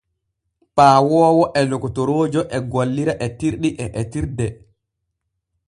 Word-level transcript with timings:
Paawoowo 0.79 1.43
e 1.59 1.61
lokotoroojo 1.69 2.41
e 2.57 2.61
gollira 2.71 3.13
etirɗi 3.27 3.69
e 3.83 3.87
etirde. 4.01 4.47